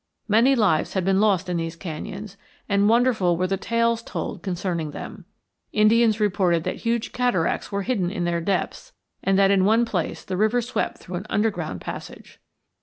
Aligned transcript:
Many 0.27 0.55
lives 0.55 0.93
had 0.93 1.05
been 1.05 1.19
lost 1.21 1.47
in 1.47 1.57
these 1.57 1.75
canyons 1.75 2.35
and 2.67 2.89
wonderful 2.89 3.37
were 3.37 3.45
the 3.45 3.55
tales 3.55 4.01
told 4.01 4.41
concerning 4.41 4.89
them. 4.89 5.25
Indians 5.73 6.19
reported 6.19 6.63
that 6.63 6.77
huge 6.77 7.11
cataracts 7.11 7.71
were 7.71 7.83
hidden 7.83 8.09
in 8.09 8.23
their 8.23 8.41
depths 8.41 8.93
and 9.23 9.37
that 9.37 9.51
in 9.51 9.63
one 9.63 9.85
place 9.85 10.23
the 10.23 10.37
river 10.37 10.59
swept 10.59 10.97
through 10.97 11.17
an 11.17 11.27
underground 11.29 11.81
passage. 11.81 12.39